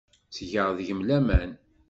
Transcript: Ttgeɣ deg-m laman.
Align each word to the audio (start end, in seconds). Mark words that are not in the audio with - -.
Ttgeɣ 0.27 0.69
deg-m 0.77 1.01
laman. 1.07 1.51